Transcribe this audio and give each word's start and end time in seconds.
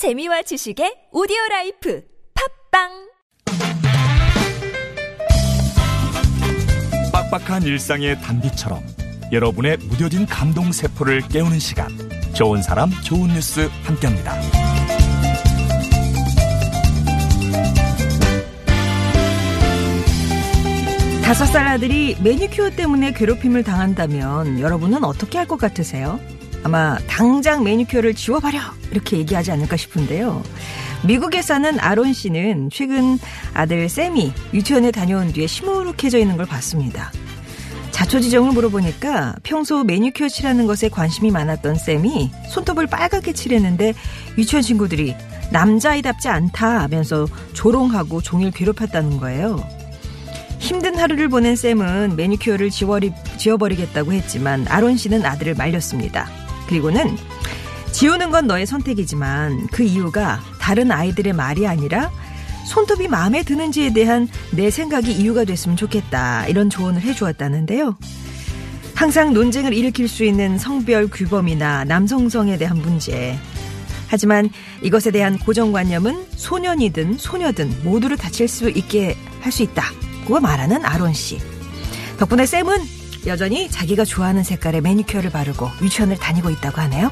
재미와 0.00 0.40
지식의 0.40 1.12
오디오 1.12 1.36
life 1.50 2.02
팟빵 2.72 2.88
빡빡한 7.12 7.64
일상의 7.64 8.18
단비처럼 8.22 8.80
여러분의 9.30 9.76
무뎌진 9.76 10.24
감동 10.24 10.72
세포를 10.72 11.20
깨우는 11.28 11.58
시간 11.58 11.90
좋은 12.32 12.62
사람 12.62 12.88
좋은 13.04 13.28
뉴스 13.28 13.68
함께합니다. 13.82 14.40
다섯 21.22 21.44
살 21.44 21.66
아들이 21.66 22.16
매니큐어 22.22 22.70
때문에 22.70 23.12
괴롭힘을 23.12 23.62
당한다면 23.64 24.60
여러분은 24.60 25.04
어떻게 25.04 25.36
할 25.36 25.46
것 25.46 25.58
같으세요? 25.58 26.18
아마 26.62 26.98
당장 27.06 27.64
매니큐어를 27.64 28.14
지워버려 28.14 28.60
이렇게 28.90 29.18
얘기하지 29.18 29.52
않을까 29.52 29.76
싶은데요. 29.76 30.42
미국에 31.04 31.40
사는 31.40 31.80
아론 31.80 32.12
씨는 32.12 32.70
최근 32.70 33.18
아들 33.54 33.88
쌤이 33.88 34.32
유치원에 34.52 34.90
다녀온 34.90 35.32
뒤에 35.32 35.46
시무룩해져 35.46 36.18
있는 36.18 36.36
걸 36.36 36.46
봤습니다. 36.46 37.10
자초지종을 37.90 38.52
물어보니까 38.52 39.36
평소 39.42 39.84
매니큐어 39.84 40.28
칠하는 40.28 40.66
것에 40.66 40.88
관심이 40.88 41.30
많았던 41.30 41.76
쌤이 41.76 42.30
손톱을 42.50 42.86
빨갛게 42.86 43.32
칠했는데 43.32 43.94
유치원 44.38 44.62
친구들이 44.62 45.14
남자아이답지 45.52 46.28
않다 46.28 46.80
하면서 46.80 47.26
조롱하고 47.52 48.20
종일 48.20 48.50
괴롭혔다는 48.52 49.18
거예요. 49.18 49.62
힘든 50.58 50.98
하루를 50.98 51.28
보낸 51.28 51.56
쌤은 51.56 52.16
매니큐어를 52.16 52.70
지워버리겠다고 53.38 54.12
했지만 54.12 54.66
아론 54.68 54.96
씨는 54.96 55.24
아들을 55.24 55.54
말렸습니다. 55.54 56.28
그리고는 56.70 57.16
지우는 57.92 58.30
건 58.30 58.46
너의 58.46 58.64
선택이지만 58.64 59.66
그 59.72 59.82
이유가 59.82 60.40
다른 60.60 60.92
아이들의 60.92 61.32
말이 61.32 61.66
아니라 61.66 62.10
손톱이 62.68 63.08
마음에 63.08 63.42
드는지에 63.42 63.92
대한 63.92 64.28
내 64.52 64.70
생각이 64.70 65.12
이유가 65.12 65.44
됐으면 65.44 65.76
좋겠다. 65.76 66.46
이런 66.46 66.70
조언을 66.70 67.02
해주었다는데요. 67.02 67.96
항상 68.94 69.32
논쟁을 69.32 69.72
일으킬 69.72 70.06
수 70.06 70.24
있는 70.24 70.58
성별 70.58 71.08
규범이나 71.08 71.84
남성성에 71.84 72.56
대한 72.56 72.78
문제. 72.78 73.36
하지만 74.06 74.48
이것에 74.82 75.10
대한 75.10 75.38
고정관념은 75.38 76.26
소년이든 76.36 77.18
소녀든 77.18 77.82
모두를 77.82 78.16
다칠 78.16 78.46
수 78.46 78.70
있게 78.70 79.16
할 79.40 79.50
수 79.50 79.64
있다. 79.64 79.84
고 80.24 80.38
말하는 80.38 80.84
아론 80.84 81.12
씨. 81.12 81.38
덕분에 82.18 82.46
쌤은 82.46 82.99
여전히 83.26 83.68
자기가 83.68 84.04
좋아하는 84.04 84.42
색깔의 84.42 84.80
매니큐어를 84.80 85.30
바르고 85.30 85.68
유치원을 85.82 86.16
다니고 86.16 86.50
있다고 86.50 86.80
하네요. 86.82 87.10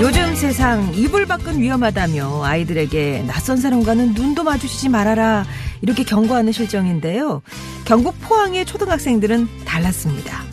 요즘 0.00 0.34
세상 0.34 0.92
이불 0.94 1.24
밖은 1.26 1.58
위험하다며 1.58 2.44
아이들에게 2.44 3.24
낯선 3.26 3.56
사람과는 3.56 4.12
눈도 4.12 4.44
마주치지 4.44 4.90
말아라 4.90 5.46
이렇게 5.80 6.04
경고하는 6.04 6.52
실정인데요. 6.52 7.40
경북 7.86 8.20
포항의 8.20 8.66
초등학생들은 8.66 9.48
달랐습니다. 9.64 10.44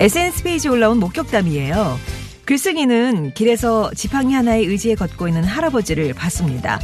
SNS 0.00 0.42
페이지에 0.42 0.70
올라온 0.70 0.98
목격담이에요. 0.98 1.98
글쓴이는 2.46 3.32
길에서 3.34 3.90
지팡이 3.94 4.34
하나에 4.34 4.60
의지해 4.60 4.94
걷고 4.94 5.28
있는 5.28 5.44
할아버지를 5.44 6.12
봤습니다. 6.14 6.78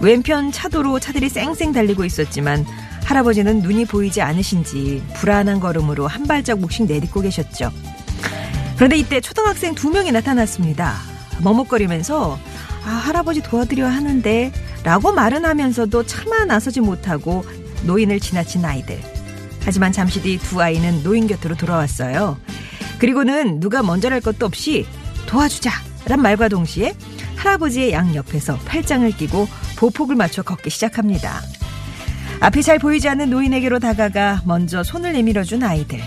왼편 0.00 0.52
차도로 0.52 1.00
차들이 1.00 1.28
쌩쌩 1.28 1.72
달리고 1.72 2.04
있었지만 2.04 2.64
할아버지는 3.04 3.60
눈이 3.62 3.84
보이지 3.86 4.20
않으신지 4.22 5.02
불안한 5.14 5.60
걸음으로 5.60 6.06
한 6.06 6.26
발자국씩 6.26 6.86
내딛고 6.86 7.20
계셨죠. 7.20 7.70
그런데 8.76 8.96
이때 8.96 9.20
초등학생 9.20 9.74
두 9.74 9.90
명이 9.90 10.12
나타났습니다. 10.12 10.94
머뭇거리면서 11.42 12.38
아, 12.84 12.88
할아버지 12.88 13.42
도와드려 13.42 13.86
하는데 13.86 14.52
라고 14.82 15.12
말은 15.12 15.44
하면서도 15.44 16.06
차마 16.06 16.44
나서지 16.44 16.80
못하고 16.80 17.44
노인을 17.84 18.20
지나친 18.20 18.64
아이들. 18.64 19.00
하지만 19.64 19.92
잠시 19.92 20.22
뒤 20.22 20.38
두 20.38 20.62
아이는 20.62 21.02
노인 21.02 21.26
곁으로 21.26 21.56
돌아왔어요. 21.56 22.38
그리고는 22.98 23.60
누가 23.60 23.82
먼저랄 23.82 24.20
것도 24.20 24.46
없이 24.46 24.86
도와주자 25.26 25.70
란 26.06 26.22
말과 26.22 26.48
동시에 26.48 26.94
할아버지의 27.36 27.92
양 27.92 28.14
옆에서 28.14 28.56
팔짱을 28.64 29.12
끼고 29.12 29.46
보폭을 29.76 30.16
맞춰 30.16 30.42
걷기 30.42 30.70
시작합니다. 30.70 31.42
앞이 32.40 32.62
잘 32.62 32.78
보이지 32.78 33.08
않는 33.08 33.30
노인에게로 33.30 33.78
다가가 33.78 34.42
먼저 34.44 34.82
손을 34.82 35.12
내밀어준 35.12 35.62
아이들. 35.62 36.00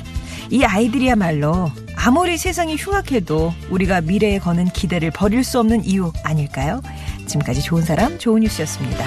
이 0.51 0.63
아이들이야말로 0.63 1.71
아무리 1.95 2.37
세상이 2.37 2.75
흉악해도 2.77 3.53
우리가 3.69 4.01
미래에 4.01 4.39
거는 4.39 4.69
기대를 4.69 5.11
버릴 5.11 5.43
수 5.43 5.59
없는 5.59 5.85
이유 5.85 6.11
아닐까요? 6.23 6.81
지금까지 7.27 7.61
좋은 7.61 7.83
사람, 7.83 8.17
좋은 8.17 8.41
뉴스였습니다. 8.41 9.05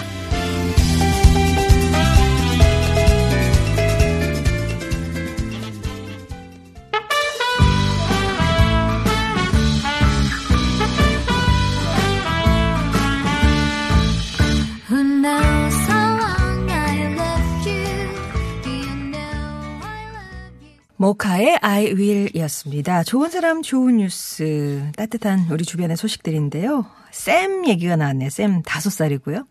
모카의 21.03 21.59
I 21.63 21.87
will 21.95 22.31
이었습니다. 22.33 23.03
좋은 23.03 23.29
사람, 23.29 23.63
좋은 23.63 23.97
뉴스. 23.97 24.89
따뜻한 24.97 25.49
우리 25.51 25.65
주변의 25.65 25.97
소식들인데요. 25.97 26.87
쌤 27.11 27.67
얘기가 27.67 27.97
나왔네요. 27.97 28.31
쌤 28.31 28.63
다섯 28.63 28.91
살이고요. 28.91 29.45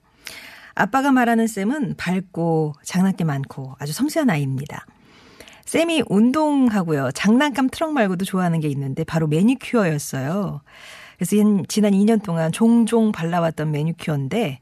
아빠가 0.75 1.11
말하는 1.11 1.47
쌤은 1.47 1.95
밝고 1.97 2.75
장난기 2.85 3.25
많고 3.25 3.75
아주 3.79 3.91
섬세한 3.91 4.29
아이입니다. 4.29 4.85
쌤이 5.65 6.03
운동하고요. 6.07 7.11
장난감 7.11 7.69
트럭 7.69 7.91
말고도 7.91 8.23
좋아하는 8.23 8.61
게 8.61 8.69
있는데 8.69 9.03
바로 9.03 9.27
매니큐어였어요. 9.27 10.61
그래서 11.17 11.35
인- 11.35 11.65
지난 11.67 11.91
2년 11.91 12.23
동안 12.23 12.53
종종 12.53 13.11
발라왔던 13.11 13.71
매니큐어인데 13.71 14.61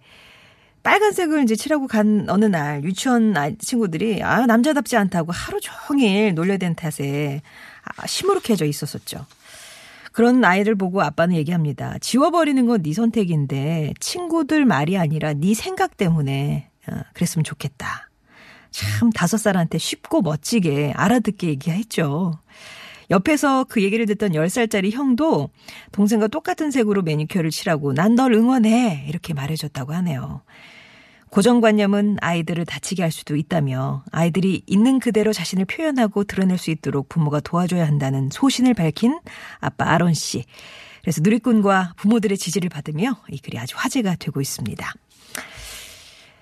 빨간색을 0.84 1.44
이제 1.44 1.56
칠하고 1.56 1.88
간 1.88 2.26
어느 2.30 2.46
날 2.46 2.84
유치원 2.84 3.36
아이- 3.38 3.58
친구들이 3.58 4.24
아 4.24 4.46
남자답지 4.46 4.96
않다고 4.98 5.32
하루 5.32 5.60
종일 5.62 6.34
놀려댄 6.36 6.76
탓에 6.76 7.42
아, 7.84 8.08
시무룩해져 8.08 8.66
있었었죠. 8.66 9.26
그런 10.12 10.44
아이를 10.44 10.76
보고 10.76 11.02
아빠는 11.02 11.36
얘기합니다. 11.36 11.98
지워버리는 12.02 12.66
건 12.66 12.82
네 12.82 12.94
선택인데 12.94 13.94
친구들 14.00 14.66
말이 14.66 14.98
아니라 14.98 15.34
네 15.34 15.54
생각 15.54 15.98
때문에 15.98 16.70
어, 16.88 17.02
그랬으면 17.14 17.44
좋겠다. 17.44 18.10
참 18.72 19.10
다섯 19.12 19.38
살한테 19.38 19.78
쉽고 19.78 20.22
멋지게 20.22 20.94
알아듣게 20.96 21.48
얘기했죠. 21.48 22.40
옆에서 23.12 23.66
그 23.66 23.82
얘기를 23.84 24.06
듣던 24.06 24.32
10살짜리 24.32 24.92
형도 24.92 25.50
동생과 25.92 26.28
똑같은 26.28 26.70
색으로 26.72 27.02
매니큐어를 27.02 27.50
칠하고 27.50 27.94
난 27.94 28.16
널 28.16 28.34
응원해 28.34 29.06
이렇게 29.08 29.34
말해줬다고 29.34 29.94
하네요. 29.94 30.42
고정관념은 31.30 32.18
아이들을 32.22 32.66
다치게 32.66 33.04
할 33.04 33.12
수도 33.12 33.36
있다며 33.36 34.04
아이들이 34.12 34.64
있는 34.66 35.00
그대로 35.00 35.32
자신을 35.32 35.66
표현하고 35.66 36.24
드러낼 36.24 36.58
수 36.58 36.72
있도록 36.72 37.08
부모가 37.08 37.40
도와줘야 37.40 37.86
한다는 37.86 38.30
소신을 38.32 38.74
밝힌 38.74 39.20
아빠 39.60 39.92
아론 39.92 40.14
씨. 40.16 40.44
그래서 41.02 41.22
누리꾼과 41.24 41.94
부모들의 41.98 42.38
지지를 42.38 42.70
받으며 42.70 43.22
이 43.30 43.38
글이 43.40 43.58
아주 43.58 43.76
화제가 43.78 44.16
되고 44.16 44.42
있습니다. 44.42 44.92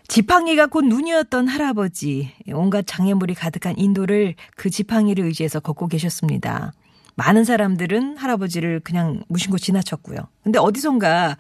지팡이가 0.07 0.68
곧 0.68 0.85
눈이었던 0.85 1.47
할아버지, 1.47 2.31
온갖 2.53 2.85
장애물이 2.88 3.35
가득한 3.35 3.78
인도를 3.78 4.35
그 4.56 4.69
지팡이를 4.69 5.25
의지해서 5.25 5.59
걷고 5.59 5.88
계셨습니다. 5.88 6.74
많은 7.15 7.44
사람들은 7.44 8.18
할아버지를 8.18 8.80
그냥 8.80 9.24
무심코 9.27 9.57
지나쳤고요. 9.57 10.18
근데 10.44 10.59
어디선가 10.59 11.38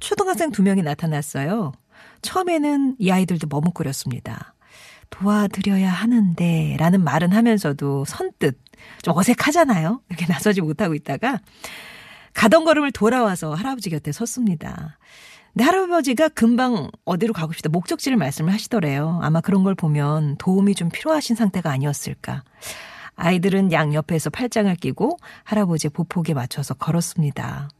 초등학생 0.00 0.50
두 0.50 0.62
명이 0.62 0.82
나타났어요. 0.82 1.72
처음에는 2.22 2.96
이 2.98 3.10
아이들도 3.10 3.46
머뭇거렸습니다. 3.48 4.54
도와드려야 5.10 5.90
하는데 5.90 6.76
라는 6.78 7.04
말은 7.04 7.32
하면서도 7.32 8.04
선뜻 8.04 8.58
좀 9.02 9.16
어색하잖아요. 9.16 10.02
이렇게 10.08 10.26
나서지 10.26 10.60
못하고 10.60 10.94
있다가 10.94 11.40
가던 12.34 12.64
걸음을 12.64 12.92
돌아와서 12.92 13.54
할아버지 13.54 13.90
곁에 13.90 14.12
섰습니다. 14.12 14.98
근데 15.58 15.72
할아버지가 15.72 16.28
금방 16.28 16.88
어디로 17.04 17.32
가고 17.32 17.52
싶다 17.52 17.68
목적지를 17.68 18.16
말씀을 18.16 18.52
하시더래요. 18.52 19.18
아마 19.24 19.40
그런 19.40 19.64
걸 19.64 19.74
보면 19.74 20.36
도움이 20.36 20.76
좀 20.76 20.88
필요하신 20.88 21.34
상태가 21.34 21.72
아니었을까. 21.72 22.44
아이들은 23.16 23.72
양 23.72 23.92
옆에서 23.92 24.30
팔짱을 24.30 24.76
끼고 24.76 25.18
할아버지의 25.42 25.90
보폭에 25.90 26.32
맞춰서 26.32 26.74
걸었습니다. 26.74 27.70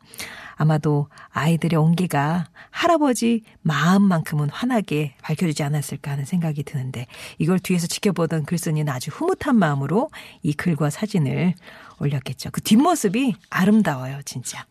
아마도 0.56 1.06
아이들의 1.28 1.78
온기가 1.78 2.48
할아버지 2.70 3.44
마음만큼은 3.62 4.50
환하게 4.50 5.14
밝혀주지 5.22 5.62
않았을까 5.62 6.10
하는 6.10 6.24
생각이 6.24 6.64
드는데 6.64 7.06
이걸 7.38 7.60
뒤에서 7.60 7.86
지켜보던 7.86 8.44
글쓴이는 8.46 8.92
아주 8.92 9.12
흐뭇한 9.14 9.54
마음으로 9.54 10.10
이 10.42 10.52
글과 10.52 10.90
사진을 10.90 11.54
올렸겠죠. 12.00 12.50
그 12.50 12.60
뒷모습이 12.60 13.36
아름다워요, 13.50 14.22
진짜. 14.24 14.66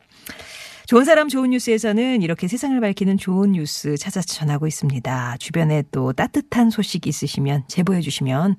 좋은 0.88 1.04
사람 1.04 1.28
좋은 1.28 1.50
뉴스에서는 1.50 2.22
이렇게 2.22 2.48
세상을 2.48 2.80
밝히는 2.80 3.18
좋은 3.18 3.52
뉴스 3.52 3.98
찾아서 3.98 4.26
전하고 4.34 4.68
있습니다. 4.68 5.36
주변에 5.38 5.84
또 5.92 6.14
따뜻한 6.14 6.70
소식 6.70 7.08
있으시면 7.08 7.66
제보해 7.68 8.00
주시면 8.00 8.56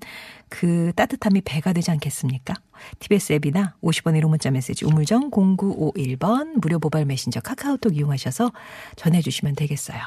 그 0.50 0.92
따뜻함이 0.94 1.40
배가 1.40 1.72
되지 1.72 1.90
않겠습니까? 1.90 2.52
TBS 2.98 3.32
앱이나 3.32 3.76
50원 3.82 4.20
1호 4.20 4.28
문자 4.28 4.50
메시지 4.50 4.84
우물정 4.84 5.30
0951번 5.30 6.60
무료 6.60 6.78
모바일 6.78 7.06
메신저 7.06 7.40
카카오톡 7.40 7.96
이용하셔서 7.96 8.52
전해 8.96 9.22
주시면 9.22 9.54
되겠어요. 9.54 9.98